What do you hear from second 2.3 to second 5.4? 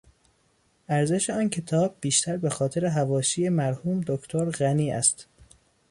به خاطر حواشی مرحوم دکتر غنی است.